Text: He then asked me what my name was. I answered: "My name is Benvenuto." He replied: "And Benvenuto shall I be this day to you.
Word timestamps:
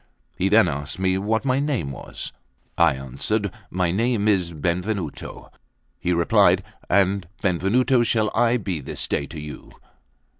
He 0.35 0.49
then 0.49 0.67
asked 0.67 0.97
me 0.97 1.19
what 1.19 1.45
my 1.45 1.59
name 1.59 1.91
was. 1.91 2.31
I 2.75 2.95
answered: 2.95 3.51
"My 3.69 3.91
name 3.91 4.27
is 4.27 4.51
Benvenuto." 4.51 5.51
He 5.99 6.11
replied: 6.11 6.63
"And 6.89 7.27
Benvenuto 7.43 8.01
shall 8.01 8.31
I 8.33 8.57
be 8.57 8.81
this 8.81 9.07
day 9.07 9.27
to 9.27 9.39
you. 9.39 9.73